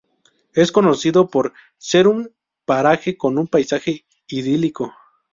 [0.53, 2.33] Es conocido por ser un
[2.65, 4.91] paraje con un paisaje idílico.